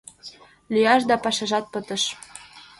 Лӱяш 0.73 1.01
да 1.09 1.15
пашажат 1.23 1.65
пытыш! 1.73 2.03